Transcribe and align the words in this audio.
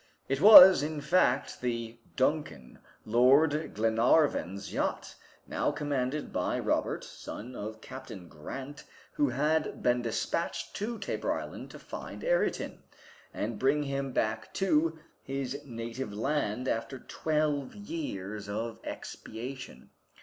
It 0.27 0.41
was, 0.41 0.81
in 0.81 0.99
fact, 0.99 1.61
the 1.61 1.99
"Duncan," 2.15 2.79
Lord 3.05 3.75
Glenarvan's 3.75 4.73
yacht, 4.73 5.13
now 5.45 5.69
commanded 5.71 6.33
by 6.33 6.57
Robert, 6.57 7.03
son 7.03 7.55
of 7.55 7.81
Captain 7.81 8.27
Grant, 8.27 8.83
who 9.13 9.29
had 9.29 9.83
been 9.83 10.01
despatched 10.01 10.75
to 10.77 10.97
Tabor 10.97 11.31
Island 11.33 11.69
to 11.69 11.77
find 11.77 12.23
Ayrton, 12.23 12.81
and 13.31 13.59
bring 13.59 13.83
him 13.83 14.11
back 14.11 14.51
to 14.55 14.97
his 15.21 15.59
native 15.65 16.11
land 16.11 16.67
after 16.67 16.97
twelve 16.97 17.75
years 17.75 18.49
of 18.49 18.79
expiation. 18.83 19.91